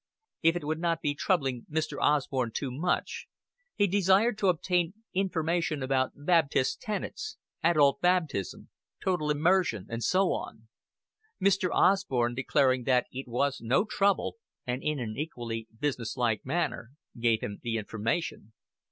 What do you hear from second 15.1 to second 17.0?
equally businesslike manner,